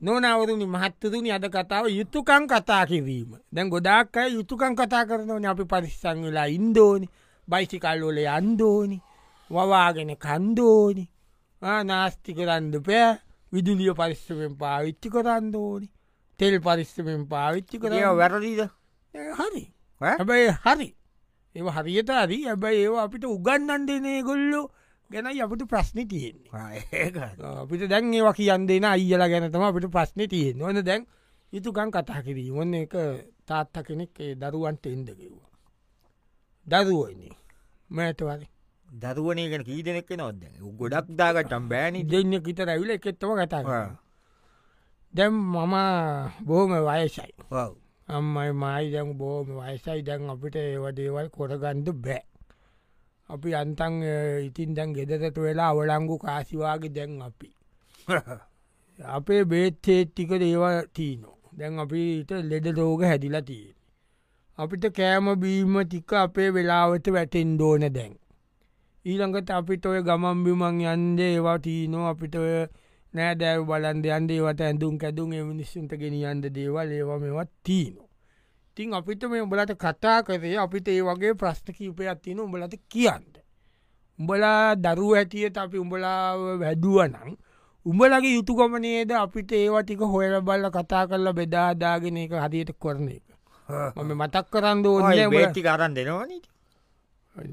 [0.00, 3.30] නොනවරුණි මහත්තතුනි අද කතාව යුතුකං කතා කිරීම.
[3.52, 7.06] දැන් ගොඩක් අය යුතුකං කතා කරනවන අපි පරිස්සං වෙලා ඉන්දෝනි
[7.48, 8.98] බයිසිකල්ලෝල අන්දෝනි
[9.50, 11.04] වවාගෙන කන්දෝනි
[11.62, 13.18] නාස්ති කරන්ද පෑ
[13.52, 15.88] විදුලිය පරිස්සමෙන් පාවිච්චි කරන්න ඕනි
[16.38, 18.60] තෙල් පරිස්සමෙන් පාවිච්චි කර වැරදිීද?
[19.38, 19.64] හරි?
[20.00, 20.88] හැබැයි හරි.
[21.56, 22.38] ඒ හරියට හරි.
[22.46, 24.66] ඇබැයි ඒ අපිට උගන්නන්දනේ ගොල්ලෝ
[25.10, 26.82] ගැනයි අපට ප්‍රශ්නි තියෙන්නේ.
[26.92, 27.16] ඒක
[27.60, 31.06] අපිට දැන් ඒවා කියන් දෙෙන අයිල ගැනතම අපිට ප්‍රශ්න තියෙන් ඕන දැන්
[31.52, 32.94] යුතුකන් කතා කිරී ඔන්න එක
[33.46, 35.48] තාත්ත කෙනෙක් දරුවන්ට එන්ද කිව්වා.
[36.66, 37.30] දරුවනි.
[37.90, 38.40] මෑතවර.
[38.88, 40.44] දරුවනය ගැන කී දෙනෙක් නොද
[40.78, 43.62] ගොඩක් දාගටම් බෑනි දෙන්න කිත රැවිල එකෙත්තම කතා
[45.14, 45.74] දැම් මම
[46.46, 47.32] බෝම වයසයි.
[48.08, 50.02] අම්මයි මයි දැන් බෝම වයසයි.
[50.02, 52.24] දැන් අපිට ඒවදේවල් කොරගන්ඩ බෑ.
[53.30, 53.94] අපි අන්තන්
[54.48, 57.50] ඉතින් දැන් ගෙදරට වෙලා අවලංගු කාසිවාගේ දැන් අපි.
[59.16, 60.64] අපේ බේත්තේත්තික දේව
[60.94, 63.76] තිීනෝ දැන් අපිට ලෙඩ රෝග හැදිලා තියෙන.
[64.58, 68.14] අපිට කෑම බීම ටික අපේ වෙලාවට වැටෙන් දෝන දැන්.
[69.04, 72.52] ඊළඟට අපිට ඔය ගමන් බිමන් යන්ද ඒවා තිීනෝ අපිට ඔය
[73.14, 78.07] නෑ දැව බලන්ද අන්දේ වට ඇඳුම් කැදුම් මිනිස්සුන්ට ගෙනියන්ද දේවල් ඒවා මෙවත් තිීනෝ.
[78.78, 83.24] තින් අපිට මේ උඹලට කතා කරේ අපිට ඒ වගේ ප්‍රශ්න කීපයක් තියෙන උඹලට කියන්න.
[84.18, 86.20] උඹලා දරු ඇතියට අපි උඹලා
[86.60, 87.32] වැදුවනං
[87.86, 93.26] උඹලගේ යුතුකොමනේද අපිට ඒවටික හොයල බල්ල කතා කරලා බෙදාදාගෙන එක හදියට කරන එක.
[93.96, 96.46] මම මතක් කරන්න ඕන බේටි කරන්න දෙනවනට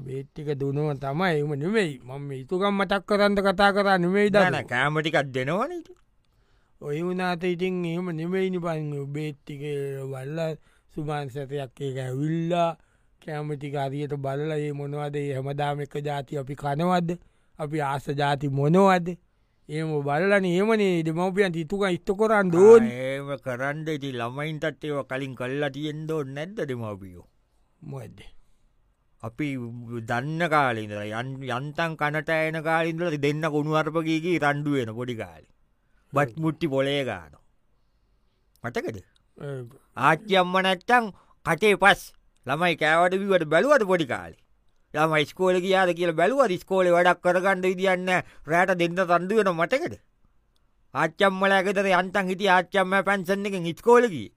[0.06, 1.92] බේට්ටික දුනුව තමයි එම නෙවෙයි.
[2.00, 5.90] මම යුතුකම් මතක් කරන්න කතා කර නෙවෙයි දන කෑමටිකක් දෙනවනට
[6.80, 9.62] ඔය වනාත ඉතින් එහෙම නෙවෙයිනි පන් බේට්ටික
[10.04, 10.40] වල්ල
[10.96, 12.70] සුමාන්සතයක් ඒක ඇවිල්ලා
[13.22, 17.16] කෑමටි අරියට බලල ඒ මොනවද හැමදාම එක ජාති අපි කනවද?
[17.58, 19.08] අපි ආස ජාති මොනවද?
[19.68, 20.44] ඒම බලලන.
[20.46, 26.64] ඒමනේ දෙමවපියන් ඉතුක ඉස්ත කොරන්න දෝන් ඒම කරන්ඩ ඉති ළමයින්ටත් ඒව කලින් කල්ලා තියෙන්දෝ නැද්ද
[26.70, 27.26] දෙමපියෝ
[27.82, 28.18] මොද
[29.22, 29.48] අපි
[30.10, 35.48] දන්න කාලින්ද යන් යන්තන් කනට ඇන කාලින්දල දෙන්න ගොුණුවර්පගේගේ රණ්ඩුවෙන පොඩි කාලි.
[36.12, 37.32] බත් මුට්ටි පොලේ ගාන.
[38.64, 41.12] මටකද ආච්චි අම්ම නැත්තං
[41.46, 42.02] කටේ පස්.
[42.46, 44.36] ළමයි කෑවට විවට බැලුවට පොඩි කාලි?
[44.94, 48.10] යම ස්කෝල කියාද කියල බැලුව ස්කෝල වැඩක් කරගන්න විදින්න
[48.50, 49.94] රෑට දෙන්න තන්දුවෙන මටකද?
[50.94, 54.28] ආච්චම්මල ඇකතර යන්තන් හිට ආච්චම්ම පැන්සන්න එක ඉස්කෝලකී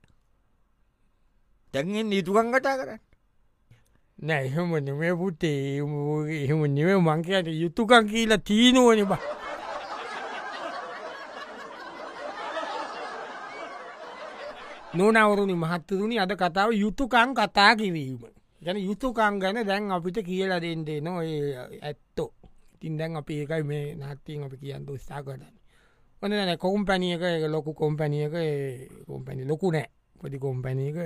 [1.74, 3.00] තැන්ෙන් නිතුකන් කටා කරන්න.
[4.18, 5.80] නෑ එහෙම නෙමේ පුටේ
[6.44, 9.16] එහෙම නෙවේ මංකයට යුතුකන් කියලා තීනුවන බ
[14.92, 18.18] නොනවරුණි මහත්තරුණි අද කතාව යුතුකං කතා කිරීම.
[18.62, 21.12] ගැන යුතුකං ගැන දැන් අපිට කියල දෙන්දේ නො
[21.80, 22.32] ඇත්තෝ.
[22.74, 25.54] ඉතින් දැන් අපි ඒකයි මේ නත්තින් අපි කියන්න උත්සා කරන්න.
[26.22, 28.34] ඔන්න නැ කොම්පැනියක ලොකු කොම්පැනියක
[29.06, 29.88] කොම්පැනි ලොකු නෑ.
[30.20, 30.98] පොඩි කොම්පැනියක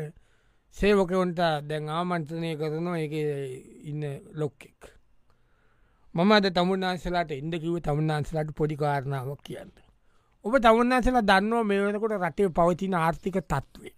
[0.75, 3.15] සේවකවන්ට දැන් ආමන්ත්‍රනය කරනවා එක
[3.85, 4.03] ඉන්න
[4.33, 4.81] ලොක්කෙක්
[6.15, 9.84] මම අද තමුන්නාන්සලාට එන්ද කිව තමුන්නාන්සලාට පොඩි කාරණාවක් කියන්න.
[10.45, 13.95] ඔබ තමුන්නාසලා දන්නවා මේ වෙනකොට රටේ පවතින ආර්ථික තත්වේ.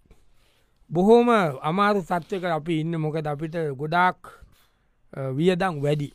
[0.91, 1.29] බොහෝම
[1.61, 4.19] අමාරු සත්්‍යක අපි ඉන්න මොකද අපිට ගොඩාක්
[5.35, 6.09] වියදං වැඩි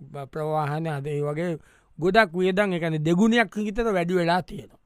[0.00, 1.58] බ- ප්‍රවාහන අද ඒ වගේ
[1.98, 4.80] ගොඩක් වියදං එකන දෙගුණයක් හිතර වැඩි වෙලා තියෙනවා.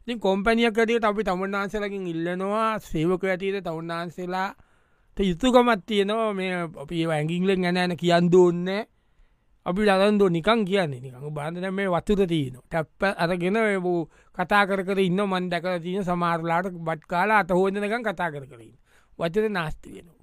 [0.00, 4.50] ඉතින් කොම්පැනියක් ඇතියට අපි තමුන්නාන්සලකින් ඉල්ලනවා සේවක ඇතියට තවන්නාන්සේලා
[5.16, 8.68] යුතුකමත් තියෙනවා මේ අපි ඇගිංලෙන් ගැනෑන කියන්න ඕන්න
[9.66, 14.00] අපි ලදන්දෝ නිකන් කියන්නේ නිකඟ බාධන මේ වතුර තියන ටැප්ප අරගෙන වූ
[14.36, 18.74] කතා කර කර ඉන්න මන් දැක තියන සමාරලාට බට් කාලා අත හෝදනකම් කතා කර කරින්
[19.18, 20.20] වචර නාස්තියෙනවා.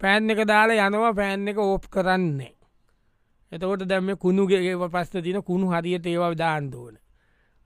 [0.00, 2.52] පෑන් එක දාලා යනවා පෑන් එක ඕප් කරන්නේ.
[3.52, 6.94] එතකොට දැම කුණුගේ පස්ස තින කුණු හරියට ඒවා දාන්දෝන.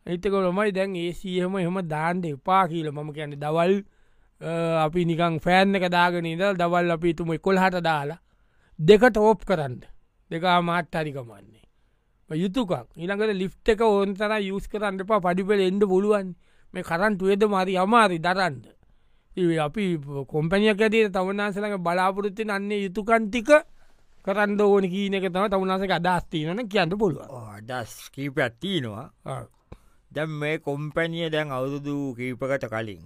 [0.07, 3.75] එතකොළමයි දැන් ඒ සියහම එහම දාන්ඩ එපා කියල මම කියන්න දවල්
[4.41, 8.19] අ, අපි නිකං ෆෑන් එක දාගෙන ඉදල් දවල් අපි තුම කොල් හට දාලා
[8.79, 9.81] දෙකට ඕප් කරන්න
[10.31, 11.65] දෙකා මාත් හරිකමන්නේ.
[12.31, 15.21] යුතුකක් ඉළඟට ලිෆ්ට එක ඕන්තර යුස් කරන්න එපා.
[15.21, 16.35] පඩිපෙල එන්ඩ පුළුවන්.
[16.75, 18.67] මේ කරන්ටුවේද මරි අමාරි දරන්ට
[19.37, 19.85] ඒ අපි
[20.29, 23.51] කොම්පැනියක් ඇතිේ තවනාසලක බලාපොරොත්ති අන්නේ යුතුකන්ටික
[24.25, 29.05] කරන්න ඕන කීනක තම තවනාසක අදස්තිීනන කියන්න පුළුව අදස් කීප ඇත්තිනවා
[30.11, 33.05] දැම් මේ කොම්පැනිය දැන් අවුරුදු කීපකට කලින්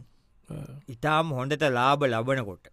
[0.89, 2.65] ඉතාම් හොඳට ලාබ ලබනකොට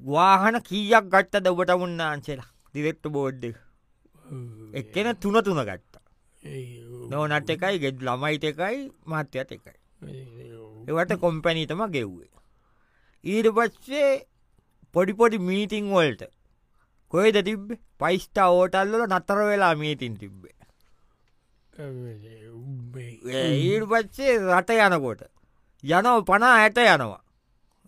[0.00, 3.44] වාහන කීයක් ගට්ට දබට උන්නාන්සේලා දිරෙක්ට බෝඩ්ඩ
[4.74, 6.02] එක්කෙන තුන තුන ගත්තා.
[7.10, 9.76] නොනට එකයි ගෙඩ් ළමයිට එකයි මත්‍යත් එකයි.
[10.88, 12.30] ඒවට කොම්පැනීතම ගෙව්වේ.
[13.24, 14.26] ඊට පස්සේ
[14.94, 16.22] පොඩිපොඩි මීටිං වොල්ට
[17.12, 17.68] කොයිද තිබ්බ?
[17.98, 20.54] පයිස්ටා ඕටල්ල නතර වෙලා මීතින් තිබ්බේ.
[23.64, 25.22] ඊට පච්චේ රට යනකොට
[25.84, 27.25] යනව පනා ඇට යනවා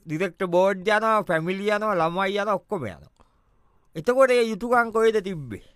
[0.08, 3.04] දිරෙක්ට බෝඩ් යනවා පැමිලි යනවා ළමයි යන ඔක්කොම යන
[3.96, 5.66] එතකොට ඒ යුතුකං කොයිද තිබ්බේ?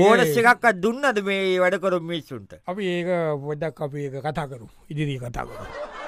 [0.00, 3.08] බෝඩස් එකක්ත් දුන්නද මේ වැඩකරු මිස්සුන්ට අපි ඒක
[3.46, 5.98] පොඩ්ඩක් අපි ඒක කතා කරු ඉදිරී කතා කරු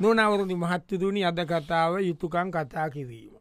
[0.00, 3.34] නොනවරදි මහත්තතුනි අද කතාව යුතුකං කතා කිරීම.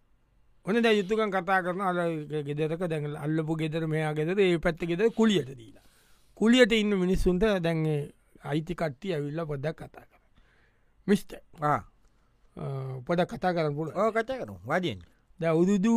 [0.65, 1.99] ඕන ද යුතුකන් කතා කරන අල
[2.47, 5.82] ගෙදරක දැඟල අල්ලපු ගෙදර මෙයා ගෙදර ඒ පැත්ත ගෙදර කුලියට දීලා.
[6.43, 7.99] කුලියට ඉන්න මිනිස්සුන්ට දැන්ගේ
[8.43, 10.19] අයිති කට්ටිය ඇවිල්ල පොඩක් කතා කර.
[11.07, 11.35] මිස්ට
[13.07, 14.99] පොඩ කතා කරන්න පුල කත කරු වඩියෙන්
[15.39, 15.93] ද උදුදු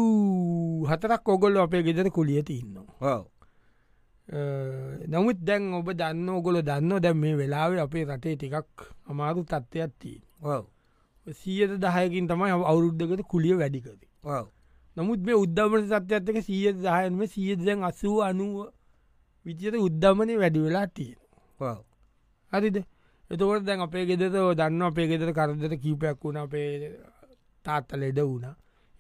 [0.87, 3.19] හතරක් ඔගොල්ල අපේ ගෙදර කුලියට ඉන්නවා.
[5.09, 10.21] නමුත් දැන් ඔබ දන්න ඔගොල දන්න දැම් මේ වෙලාවේ අපේ රටේ ටිකක් අමාරු තත්ත්වයක් තිී.
[11.27, 14.01] සීයට දහයකින් තමයි අවුරුද්ධකට කුලිය වැඩිකද.
[14.97, 18.71] නමුත් මේ උද්ධමන සත්‍යත්තක සීය දහයන්ම සිය දැන් අසූ අනුව
[19.47, 21.19] විචයට උද්ධමනය වැඩි වෙලා තියෙන.
[22.53, 22.77] හරිද?
[23.31, 24.29] එතකොට දැන් අපේ ගෙදර
[24.59, 26.69] දන්න අපේ ගෙදර කරදර කීපයක් වුණ අපේ
[27.65, 28.47] තාත්ත ලෙඩ වුණ.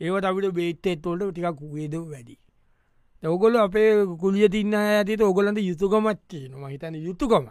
[0.00, 2.36] ඒවට අපිට බේත්තෙත් තොලට ටිකක් වේද වැඩි.
[3.22, 3.90] ඔගොල අපේ
[4.22, 7.48] කුලිය තින්න ඇතිට ඔගොලන්ට යුතුකමත්තිය නොම හිතන යුතුකමක්.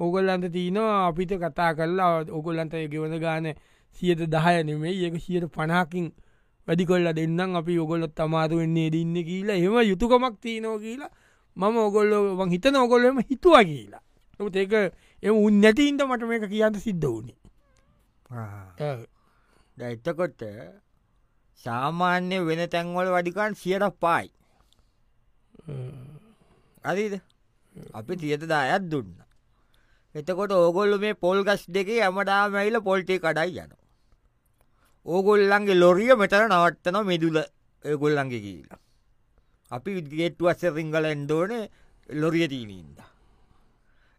[0.00, 3.46] ඕගොල්ලන්ට තියනවා අපිට කතා කරලා ඔගොල්ලන්ට ගෙවන ගාන
[3.96, 6.06] සියත දහයනෙමේ ඒක සියට පනාකින්
[6.68, 7.56] වැඩි කොල්ල දෙන්නම්.
[7.56, 11.10] අපි ඔගොල්ලොත් අමාරු වෙන්නේ දෙන්න කියලා එම යුතුකමක් තියනෝ කියලා
[11.58, 14.02] මම ඔගොල්ලො හිතන ඔගොල්ලම හිතුවා කියලා.
[14.40, 14.72] නමුත් ඒක
[15.22, 17.38] එම උන් නැතින්ට මට මේක කියන්න සිද්ධ වුණේ.
[19.78, 20.42] එතකොට
[21.60, 24.28] සාමාන්‍ය වෙන තැන්වල වඩිකාන් සියට පායි.
[26.84, 27.14] අදීද
[27.94, 29.12] අපි තියත දායත් දුන්න.
[30.14, 33.72] එතකොට ඕගොල්ල මේ පොල් ගස් දෙකේ ඇමඩාම ඇයිල පොල්ටේ කඩයි යන
[35.06, 37.36] ඕගොල්ලන්ගේ ලොරිය මෙතර නවත්තන මෙදුල
[37.84, 38.80] ඒගොල්ලන්ගේ කියලා
[39.70, 41.52] අපි විගේට්ටුවස්ස රිංගල එන්දෝන
[42.08, 42.98] ලොරිය තිීනීන්ද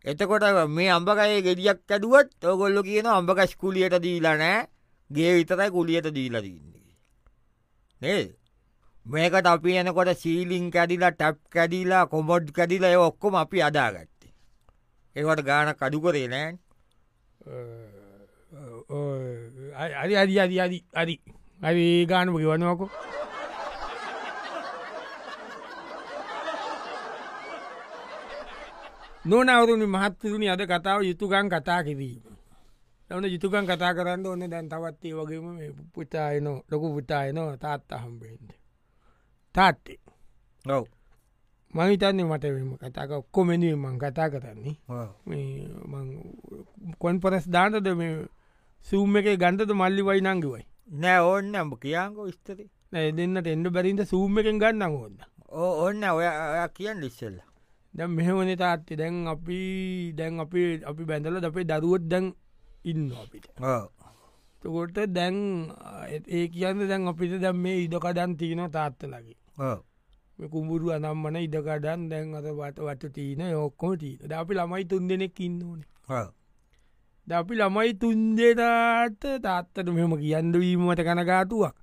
[0.06, 4.68] එතකොට මේ අම්බකය ගෙඩියක් ඇඩුවත් ඔගොල්ලො කියන අම්බකස් කුලියට දීලා නෑ
[5.10, 6.98] ගේ විතරයි කුලියට දීලා දන්නේ
[8.01, 8.22] නේ
[9.06, 14.34] මේකට අපි එනකොට සීලිං කැඩිලා ටැප් කැඩිලා කොමොඩ් කැඩිලා ඒ ඔක්කොම අපි අදාගත්තේ.
[15.16, 16.56] ඒවට ගාන කඩු කරේ නෑන්
[19.74, 21.16] අරි අරි අරි අරි අරි
[21.62, 22.38] අරි ඒ ගානම
[29.25, 32.24] නොනවරුණි මහත්තරුණි අද කතාව යුතුකන් කතා කිරීම.
[33.10, 35.48] ඔන යුතුකන් කතා කරන්න ඕන්න දැන් තවත්තේ වගේම
[35.94, 38.51] පුතායන ලොකු පුතායන තාත්ත හම්බෙන්ට
[39.56, 40.00] තාත්තේ.
[40.66, 40.86] ඔව.
[41.74, 42.45] මහිතන්නේ මට
[42.83, 44.75] කතාක ඔක්කොමෙනුව මං කතා කරන්නේ.
[47.00, 48.27] කොන් පරස් දානද මේ
[48.86, 54.01] සූම් එක ගන්තද මල්ලි වයි නංගවයි නෑ ඕන්න අම්ඹ කියාංකෝ ස්තති නෑ දෙන්නට එන්ඩ බැරින්ද
[54.06, 55.18] සූම් එකෙන් ගන්න ඕන්න
[55.51, 57.38] ඕ ඔන්න ඔය ඔය කියන්න ඉස්සල්ල
[57.94, 58.97] දැම් මෙහවන තාත්තේ.
[59.01, 59.59] දැන් අපි
[60.19, 62.25] දැන් අපි අපි බැඳල අපේ දරුවත් දැන්
[62.86, 63.45] ඉන්න අපිට.
[64.63, 65.36] තකොට දැන්
[66.38, 69.38] ඒ කියන්න දැන් අපිට දැම් මේ ඉඩකඩන් තියෙන තාත්තලගේ.
[70.51, 75.63] කුඹුරු අනම්මන ඉඩකඩන් දැන් අත වට වට තියන යොක්කොම තිීන අපි ළමයි තුන් දෙනෙක් ඉන්න
[75.69, 75.81] ඕන.
[77.27, 81.75] අපි ළමයි තුන්දේටට තාත්තට මෙම කියන්න වීමට කනගාතුවක්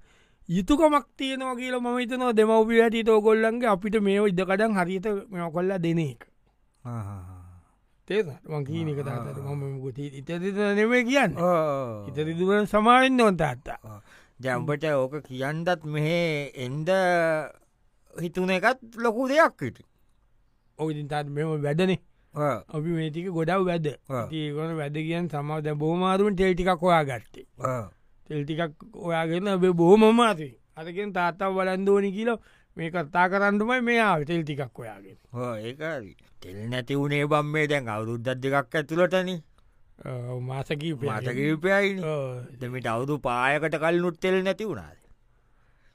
[0.49, 5.99] යුතුකමක් තියනවා කියල ම හිතනවා දෙමවපි ඇතිත ඔගොල්ලන්ගේ අපිට මේ ඉදකඩන් හරිත මෙ කොල්ල දෙන
[6.01, 6.23] එක.
[8.09, 11.35] තේද මංකීනක තාතට මම ගොට ඉතරිත නෙවේ කියන්න.
[12.09, 14.01] ඉතරිදුව සමාවෙන්න ඔොන් තාත්තා.
[14.41, 16.91] ජම්පට ඕක කියන්නත් මෙහෙ එන්ඩ
[18.17, 19.79] හිතුන එකත් ලොකු දෙයක් හිට
[20.79, 21.99] ඔවිතින් තාත් මෙම වැඩනේ
[22.69, 23.87] අපි මේටික ගොඩක් වැඩ
[24.31, 27.47] ඒගොන වැඩ කියන් සමාව දැ බෝමාරුවන් ටෙල්ටිකක් හොයා ගත්තේ
[28.27, 28.73] තෙල්ටිකක්
[29.07, 29.49] ඔයාගෙන
[29.81, 32.31] බොහොමම අති අතකෙන් තාත්තාව බලන්දෝනි කියල
[32.77, 35.19] මේ කත්තා කරන්නමයි මේ ආව තෙල් ටිකක් ඔයාගෙන.
[35.59, 35.73] ඒ
[36.41, 39.31] තෙල් නැති වුණේ බම් මේ දැන් අවුරුද්දත් දෙකක් ඇතුළටන.
[40.49, 41.89] මාසකී මාතකීපයයි
[42.61, 44.99] දෙමිට අවුදු පායකට කල් නුත් තෙල් නැති වුණාද?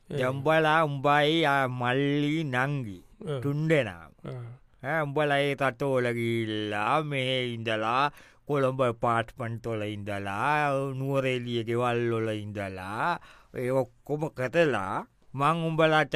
[0.09, 1.45] ජම්බලා උම්බයි
[1.79, 2.97] මල්ලි නංගි
[3.43, 4.11] තුන්ඩෙනම්
[5.03, 8.05] උඹලයි තටෝලගිල්ලා මේ ඉඳලා
[8.47, 13.07] කොළඹ පාට්පන්තොල ඉඳලා නුවරේලිය ගෙවල්ලොල ඉඳලා
[13.55, 16.15] ඒ ඔක්කොම කතලා මං උඹලට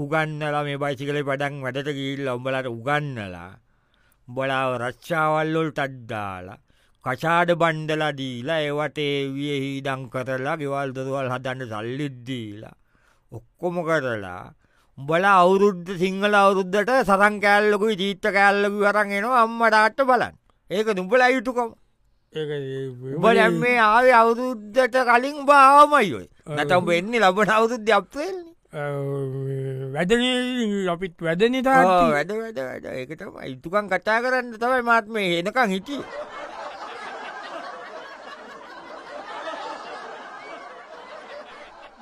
[0.00, 3.50] උගන්නලා මේ බයිසිකල පඩන් වැඩට ගිල්ල උඹලට උගන්නලා
[4.28, 6.62] උඹලාව රච්චාවල්ලොල් තඩ්දාලා
[7.04, 8.98] කචාඩ බණ්ඩලා දීලා ඒවට
[9.34, 12.74] විය හිදං කරලා ගෙවල් දොරවල් හදන්න සල්ලිද්දීලා
[13.32, 14.40] ඔක්කොම කරලා
[14.98, 20.34] උඹල අවුරුද්ධ සිංහල අවුරුද්ධට සරං කෑල්ලකු ජීත්ත කෑල්ලකු වරන් එනවා අම්මටාට බලන්
[20.70, 21.70] ඒක දුඹල අයුතුකම
[23.16, 28.54] උඹල මේ ආව අවුරුද්ධට කලින් බාවමයිොයි නැතම් වෙන්නේ ලබන අවුරුද්ධ අපේල්න්නේ
[29.94, 30.22] වැඩන
[30.92, 36.02] අපිත් වැඩන ඕ, තා වැඩ වැඩ වැඩ ඒකටම ඉතුකන් කතා කරන්න තමයි මාත්ම එනකං හිටිය.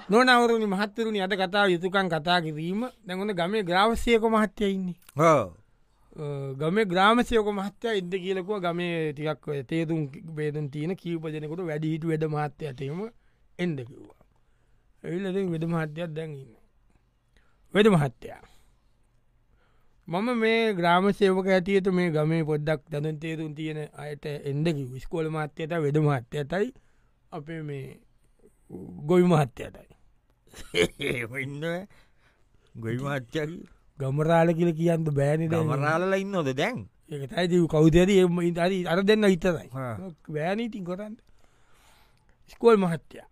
[0.09, 2.81] නොනවරුණි මහත්තරුණි අද කතා යුතුකන් කතා කිරීම.
[3.07, 4.97] දැඟන ගමේ ග්‍රාවසයක මහත්තයඉන්නේ
[6.17, 10.01] ගම ග්‍රාමසයක මහත්තය ඉද කියලකුව ගමේ ටිකක් තේතුම්
[10.33, 13.01] බේදන් තියෙන කීප දෙනකොට වැඩිහිට වැඩ මහත්තයටම
[13.59, 14.23] එන්ද කිව්වා.
[15.03, 16.55] එල්ලද වෙද මහත්තයක් දැන්ඉන්න.
[17.75, 18.43] වෙද මහත්තයා.
[20.09, 25.73] මම මේ ග්‍රාම සේවක ඇතියට මේ ගමේ පොද්දක් දැන තේරුම් තියෙන අයට එන්දකි විස්කෝල මහත්තයට
[25.79, 26.69] වෙද මහත්තයටයි
[27.33, 27.87] අපේ මේ
[29.05, 29.95] ගොයි මහත්තයටයි.
[31.43, 31.65] ඉන්න
[32.75, 33.51] ගොයි මාත්‍යක
[33.99, 36.79] ගමරාල කියල කියන්න බෑනි ගමරාලල ඉන්නොද දැන්?
[37.11, 39.69] ඒකතයි කවුදර ඉරි අර දෙන්න හිතරයි
[40.35, 41.17] බෑනීතින් කොරන්න.
[42.53, 43.29] ස්කෝල් මහත්තයා.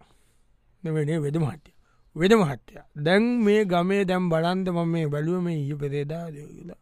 [0.83, 1.71] නවෙනේ වෙද මහත්‍ය
[2.17, 2.73] වෙද මහත්තය.
[3.07, 6.81] දැන් මේ ගමේ දැම් බලන්ද මම මේ බැලුව මේ ඊය පෙරේදා කියලා.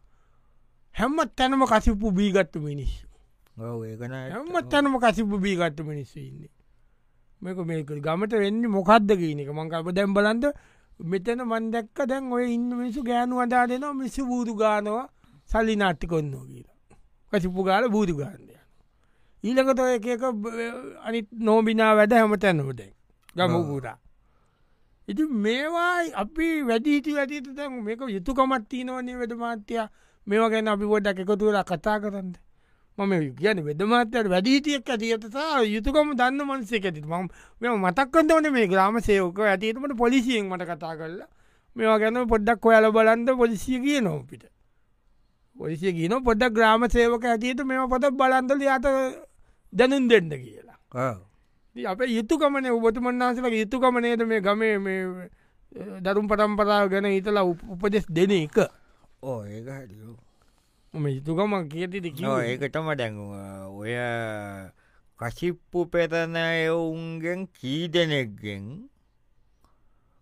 [0.95, 3.07] හැම්මත් තැනම කසිපු බීගත්තු මිනිස්සු.
[3.87, 6.51] ඒකන හැම්මත් තැනම කසිපු බීගත්තු මිනිස්සු ඉන්නේ.
[7.41, 10.45] මේක මේක ගමට වෙන්න මොකක්ද කියනක මංකප දැම් බලන්ද
[11.01, 15.07] මෙතන මන්දැක්ක දැන් ඔය ඉන්න මිනිසු ගෑනු අදා දෙනවා මිස්සු බූදු ගානවා
[15.49, 16.77] සල්ලි නාට්ටි කොන්නෝ කියලා.
[17.31, 18.55] කසිපු ගාල බූදු ගාන්දය
[19.43, 20.23] ඊළකට ඔය එකක
[21.03, 22.93] අනිත් නෝබිනා වැඩ හැම තැන්නම දැන්.
[23.35, 23.97] ගමපුරා
[25.07, 29.87] ඉති මේවායි අපි වැඩීටි වැඩීට දැන් මේක යුතුකමත් තියනවන්නේ වෙද මාත්‍යයා
[30.27, 32.31] මේවා ගැන අපි ගොඩක් එකතුවලා කතා කරන්න
[33.01, 37.27] මම කියන වෙදමාතයට වැඩීටියක් ඇතියතසා යුතුකම දන්න මන්සේ ඇති ම
[37.61, 41.29] මෙ මතක්කන්ද වන මේ ග්‍රාම සයෝක ඇතිටමට පොලිසියෙන් මට කතා කරලා
[41.75, 44.43] මේවා ගැන පොඩ්ඩක් ඔයාල බලන්ද පොලිසිය කිය නොපිට
[45.57, 48.85] පොලිසිය කියන පොඩ්ඩක් ග්‍රාම සේවක ඇතියට මෙම පොත බලන්දල යාත
[49.73, 50.77] දැනුන් දෙන්න කියලා.
[51.85, 55.29] අපේ යුතුකමන ඔබතුමන්නාසල යුතුකමනේද මේ ගමේ මේ
[56.01, 58.57] දරුම් පටම්පරාව ගැන හිතලා උප- උපදෙස් දෙන එක?
[59.21, 60.17] ඕ ඒක හැටියෝ
[60.93, 63.15] යුතුකම කියතිද කිව ඒකටම දැන්
[63.71, 63.95] ඔය
[65.19, 68.91] කශිප්පු පෙතන එවුන්ගෙන් කී දෙනෙක්ගෙන්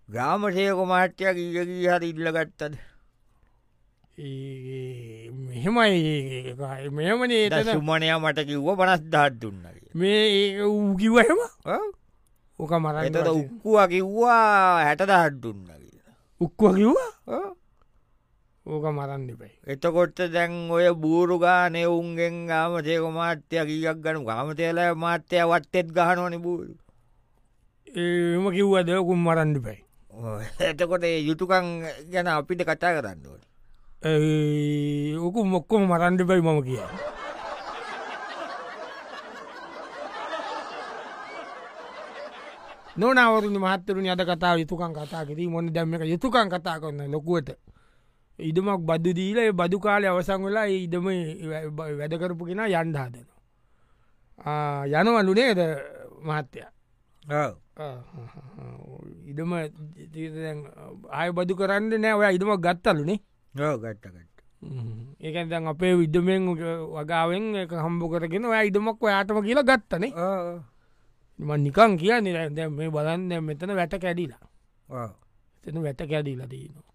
[0.10, 2.78] ග්‍රාමසයක මාට්‍යයක් ඊගී හරි ඉල්ල ගත්තද
[5.42, 6.54] මෙහෙමයි
[6.92, 11.42] මෙමනේ සුමනයා මට කිව්ව පනස් දහත් දුන්නගේ මේ ඒ ඌ කිවහෙම
[12.60, 15.98] ඕක එතට මරන්න උක්කුව කිව්වා හැට දහත් දුන්නගේ
[16.42, 17.58] උක්ව කිව්වා
[18.70, 25.88] ඕක මරන්න දෙපයි එතකොට දැන් ඔය බූරුගානය උන්ගෙන් ගාමතයක මාත්‍යය කීයක් ගනු ගාමතයල මාත්‍යය වත්තෙත්
[25.90, 26.74] ගහනවන බූරු.
[27.88, 29.80] ඒම කිව්වද ඔකුම් මරන්න දෙපයි
[30.62, 31.68] එතකොට යුතුකං
[32.12, 33.44] ගැන අපිට කතා කරන්නවට
[35.20, 36.84] ඕකු මොක්කොම මරන්න දෙපයි මම කිය
[42.96, 47.50] නොනවරුණ මහත්තරුණ අද කතා යුතුකන් කතා කිරී මොන දැම්ම එක යුතුකන් කතා කරන්න ලොකුවට
[48.40, 51.08] ඉඩමක් බදු දීල බදු කාලය අවසං වෙලා ඉඩම
[52.00, 53.38] වැඩකරපු කෙන යන්ඩාදනවා
[55.02, 55.60] යනවලුනේද
[56.24, 56.72] මහත්තයා?
[59.30, 59.52] ඉඩම
[61.12, 62.14] ආය බදු කරන්න නෑ.
[62.16, 63.20] ඔය ඉඩමක් ගත්තලුනේ
[63.54, 64.38] ගට්ටකට
[65.22, 66.44] ඒකන් දැන් අපේ විඩමෙන්
[66.96, 67.46] වගාවෙන්
[67.84, 70.12] හම්බ කරගෙන ඔය ඉඩමක් ඔයාටම කියලා ගත්තනේ
[71.40, 74.42] ම නිකං කියන්නේ මේ බලන්න මෙතන වැට කැඩිලා.
[75.64, 76.89] එතන වැට කැඩිලා දීනවා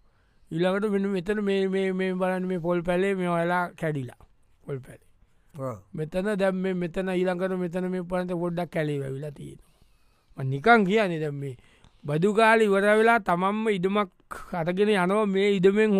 [0.51, 4.19] ඉළඟට මෙ මෙතන මේ බලන්න මේ පොල් පැලේ මේ ඔයලා කැඩිලා.
[4.63, 5.77] පොල් පැලේ.
[5.93, 10.43] මෙතන දැම් මේ මෙතන ඊළඟට මෙතන මේ පනත පොඩ්ඩක් කැලේ වැවිලා තියෙනවා.
[10.43, 11.55] නිකං කියන්නේ දැම් මේ
[12.03, 15.91] බදුකාලි වර වෙලා තමම්ම ඉඩමක් කටගෙන යනවා මේ ඉඩමෙන්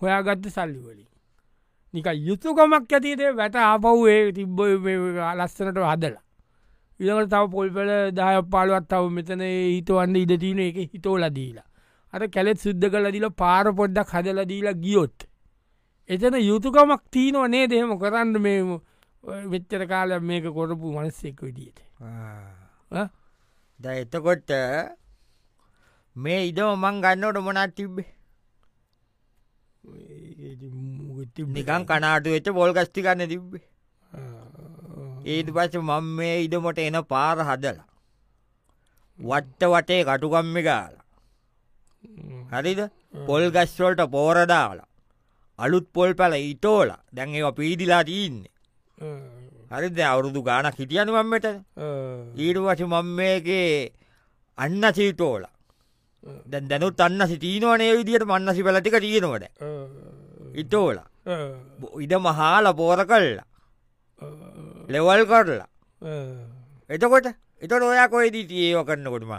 [0.00, 1.08] හොයාගත්ත සල්ලිවලින්
[1.94, 4.60] නික යුතුකමක් ඇතිේ වැට ආපව්ේ තිබ්බ
[5.38, 6.22] ලස්සනට හදලා.
[7.00, 11.71] ඉළඟට තව පොල්පල දාය පාලුවත් තව මෙතන හිතවන්න ඉඩ තියන එක හිතෝල දීලා
[12.12, 15.18] අර කැලෙත් සුද්ද කල දිල පාර පොඩ්ඩක් හදල දීලා ගියොත්.
[16.10, 18.58] එතන යුතුකමක් තිීනව නේ දෙහෙම කරන්න මේ
[19.52, 21.78] වෙච්චර කාල මේක කොරපු මනස්සෙක් විදිට
[23.80, 24.50] ද එතකොට
[26.16, 28.08] මේ ඉඩම මං ගන්නවට මොනත් තිබ්බේ?
[31.56, 33.64] නිකන් කනාට වෙච්ච පොල් ගස්ති ගන්න තිබ්බේ.
[35.26, 37.86] ඒට පස මං මේ ඉඩමට එන පාර හදලා
[39.18, 41.04] වට්ට වටේ කටුකම්මි ගාලා
[42.52, 42.80] හරිද?
[43.26, 44.88] පොල් ගස්වොල්ට පෝරදාලා
[45.58, 48.50] අලුත් පොල් පැල ඉටෝල දැන් ඒ පීදිලා තියන්නේ
[49.72, 49.98] හරිද?
[50.02, 51.46] අවුරුදු ගානක් හිටියනුවම්මට
[52.38, 53.92] ඊට වශ මං මේකේ
[54.58, 55.44] අන්න සීටෝල
[56.46, 59.44] දැන් දැනුත් අන්න සිටීනවනේ විදිට මන්නසි පැලටික තියෙනවට
[60.54, 60.98] ඉටෝල
[62.04, 63.46] ඉඩ මහාල පෝර කල්ලා
[64.88, 65.68] ලෙවල් කරලා.
[66.90, 67.26] එතකොට?
[67.62, 69.32] එතට ඔයා කොයිදී තියේව කරන්නකොටම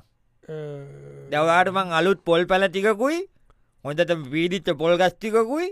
[1.34, 3.20] දවාට මං අලුත් පොල් පැලටිකකුයි
[3.86, 5.70] හොඳට පීඩිච්ච පොල් ගස්තිකකුයි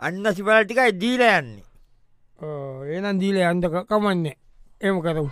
[0.00, 1.64] අන්න සිපල ටිකයි දීල යන්නේ
[2.92, 4.26] ඒනම් දීල අන්ද කමන්න
[4.80, 5.30] එම කරමු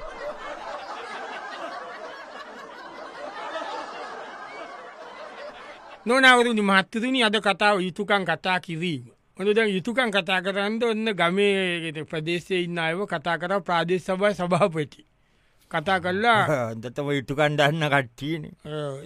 [6.07, 9.05] නොනවරුදි මහත්තතුනි අද කතාව යුතුකන් කතා කිරීම.
[9.39, 15.01] හොඳ දැන් යුතුකන් කතා කරන්න ඔන්න ගමේ ප්‍රදේශය ඉන්න අයව කතා කර ප්‍රාදේශ සභයි සභාපති.
[15.71, 18.43] කතා කල්ලා දතම යුතුකන් දන්න කට්ටියන.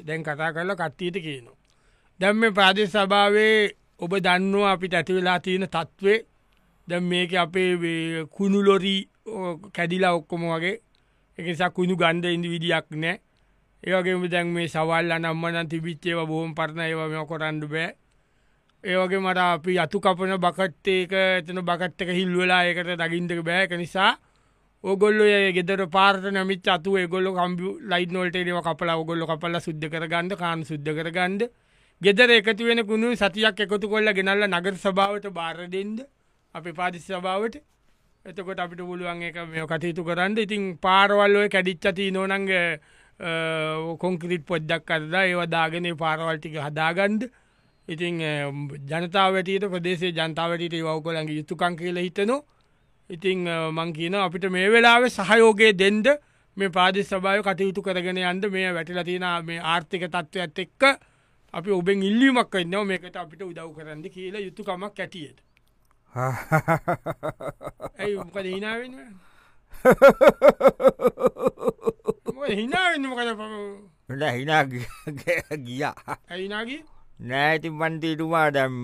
[0.07, 1.57] දැන් කතා කරලා කට්ටියට කියනවා.
[2.21, 6.19] දැම් මේ ප්‍රාදේශ සභාවේ ඔබ දන්නවා අපිට ඇතිවෙලා තියෙන තත්ත්වේ?
[6.89, 9.01] දැම් මේක අපේ කුණුලොරී
[9.73, 10.77] කැඩිලා ඔක්කොම වගේ.
[11.39, 13.17] එකසා කුණු ගන්ධ ඉදි විදියක් නෑ.
[13.83, 17.91] ඒවගේම දැන් මේ සවල් අනම්මන තිබිච්චේව බොහොම පරණ ඒව මෙ කොරන්ඩ බෑ.
[18.85, 24.13] ඒවගේ මට අපි අතු කපන බකට්ටේක එතන බකට්ටක හිල්වෙලා ඒකට දගින්දක බෑක නිසා
[24.85, 25.19] ඕගොල්ල
[25.53, 30.87] ගෙදර පාර්ට නමිත් අතු ගොල්ල කම්පි ලයිට නොල්ටේව කපලා ඔගොල්ල කපල සුද්ද කරගන්න කාන් සුද්ද
[30.89, 31.49] කරගන්ද?
[32.03, 36.07] ගෙදර එකතු වෙන කුණු සතියක් එකතු කොල්ල ගෙනල්ල නගර සභාවට බාරදෙන්ද
[36.55, 37.59] අපි පාදිස් සභාවට.
[38.25, 40.39] එතකොට අපිට පුළුවන් එක මේ කටයුතු කරන්න.
[40.39, 42.47] ඉතින් පාරවල්ලෝය කැඩිච්චති නොනංග
[43.99, 47.27] කොංක්‍රීට් පොද්දක් කරදා ඒව දාගෙන පාරවල්ටික හදාගන්ඩ
[47.89, 48.23] ඉතින්
[48.87, 52.45] ජනතාවටට ප්‍රදේශේ ජනතාවටට වවකොලගේ යුතුකං කියල හිතනවා
[53.11, 56.09] ඉතිං මං කියන අපිට මේ වෙලාව සහයෝගය දෙන්ඩ
[56.57, 60.83] මේ පාදි සභාය කටයුතු කරගෙන යන්ද මේ වැටිල තියෙන මේ ආර්ථික තත්ත්වයක්ත් එක්ක
[61.55, 65.39] අපි ඔබෙන් ඉල්ලීමක් එන්නවා මේකට අපිට උදව් කරන්න කියලා යුතුකමක් ඇටියට
[67.99, 68.95] ඇයි මොකද හිනාවෙන
[72.51, 73.33] හිනාවෙන්න මොකද
[74.33, 74.63] හිනා
[75.65, 75.95] ගියා.
[76.29, 76.81] ඇයිනාගේ
[77.21, 78.75] නෑති පන්තිීටුමා දැම්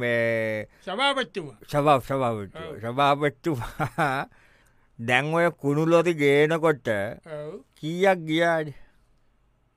[0.83, 1.51] සභාපත්තුම.
[1.65, 4.29] සබව් සභාවට සභාපත්තුමා
[4.99, 6.89] දැන් ඔය කුණුලොති ගේනකොට
[7.77, 8.73] කීයක් ගියාඩ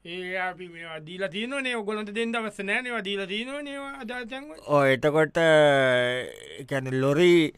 [0.05, 5.37] ඒ අපි මේ දීල තියනේ ඔගොලට දෙන්න වස නෑනවා දීල තියන නවා අදාචන් ඕ එතකොට
[6.69, 7.53] කැන ලොරී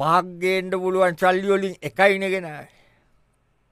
[0.00, 2.48] පහක්ගේන්ට පුළුවන් සල්ලියෝලින් එකයිනගෙන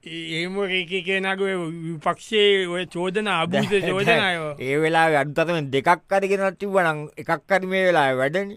[0.03, 1.41] ඒම එක කියනක
[1.85, 4.49] විපක්ෂේ ඔය චෝදන අභූත චෝදනයෝ.
[4.59, 8.49] ඒ වෙලා අඩුතතම දෙකක් අරගෙන තිබනං එකක් අරි මේ වෙලා වැඩන.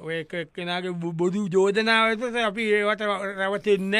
[0.00, 3.02] ඔය කෙනගේ බොදු චෝදනාවත අපි ඒවට
[3.40, 3.94] රැවතෙන්න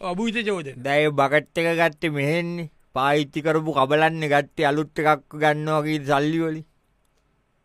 [0.00, 0.74] අභූත චෝදන.
[0.84, 2.70] දැය බකට් එක ගත්ත මෙහෙන්නේ.
[2.94, 6.62] පායිච්චි කරපු කබලන්න ගත්තේ අලුට්ට එකක් ගන්නවාගේ සල්ලිවලි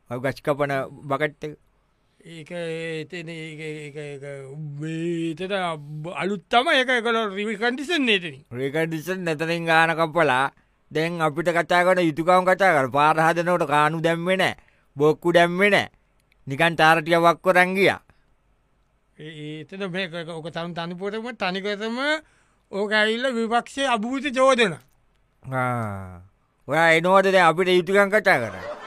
[0.10, 0.72] ගස්කපන
[1.10, 1.54] බකට්ට එක
[4.80, 5.54] වේතට
[6.16, 10.46] අලුත්තම ඒක කල රිවිකන්ඩිසන් නේතන රේකඩිසන් නැතනින් ගාන කප්පලා
[10.92, 14.44] දැන් අපිට කතාකට යුතුකවම් කතා කර පාරහදනවට කානු දැම්වෙන
[14.96, 15.78] බොක්කු දැම්වෙන
[16.48, 17.90] නිකන් තාරටිය වක්කො රැංගිය
[19.18, 21.98] ඒතද මේක ඕක තම් තනිපොටම තනිකතම
[22.72, 24.74] ඕක ඇල්ල විපක්ෂය අභූත චෝදන.
[26.68, 28.79] ඔය එනෝට අපිට යුතුකන් කතා කර